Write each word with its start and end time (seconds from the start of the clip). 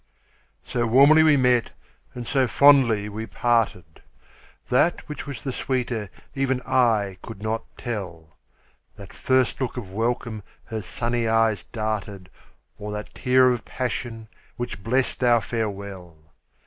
So 0.65 0.87
warmly 0.87 1.21
we 1.21 1.37
met 1.37 1.69
and 2.15 2.25
so 2.25 2.47
fondly 2.47 3.07
we 3.07 3.27
parted, 3.27 4.01
That 4.67 5.07
which 5.07 5.27
was 5.27 5.43
the 5.43 5.51
sweeter 5.51 6.09
even 6.33 6.59
I 6.63 7.19
could 7.21 7.43
not 7.43 7.65
tell, 7.77 8.35
That 8.95 9.13
first 9.13 9.61
look 9.61 9.77
of 9.77 9.91
welcome 9.93 10.41
her 10.63 10.81
sunny 10.81 11.27
eyes 11.27 11.65
darted, 11.71 12.31
Or 12.79 12.91
that 12.93 13.13
tear 13.13 13.51
of 13.51 13.63
passion, 13.63 14.27
which 14.57 14.81
blest 14.83 15.23
our 15.23 15.39
farewell. 15.39 16.17